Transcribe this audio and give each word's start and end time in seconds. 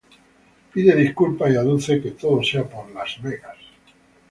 Pide 0.73 0.95
disculpas 0.95 1.51
y 1.53 1.57
aduce 1.57 2.01
que 2.01 2.09
todo 2.13 2.41
sea 2.41 2.67
por 2.67 2.89
Las 2.89 3.21
Vegas. 3.21 3.57